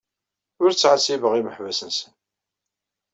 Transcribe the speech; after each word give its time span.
Ur 0.61 0.69
ttɛettibeɣ 0.71 1.33
imeḥbas-nsen. 1.35 2.13